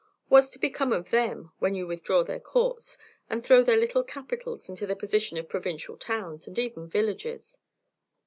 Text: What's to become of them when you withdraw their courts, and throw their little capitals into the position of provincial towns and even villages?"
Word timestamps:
What's 0.29 0.49
to 0.49 0.57
become 0.57 0.91
of 0.93 1.11
them 1.11 1.51
when 1.59 1.75
you 1.75 1.85
withdraw 1.85 2.23
their 2.23 2.39
courts, 2.39 2.97
and 3.29 3.45
throw 3.45 3.61
their 3.61 3.77
little 3.77 4.03
capitals 4.03 4.67
into 4.67 4.87
the 4.87 4.95
position 4.95 5.37
of 5.37 5.47
provincial 5.47 5.95
towns 5.95 6.47
and 6.47 6.57
even 6.57 6.87
villages?" 6.89 7.59